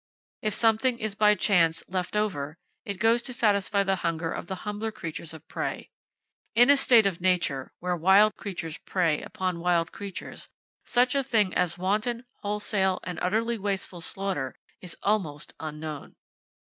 [0.41, 4.55] If something is by chance left over, it goes to satisfy the hunger of the
[4.65, 5.91] humbler creatures of prey.
[6.55, 10.49] In a state of nature, where wild creatures prey upon wild creatures,
[10.83, 16.15] such a thing as wanton, wholesale and utterly wasteful slaughter is almost unknown!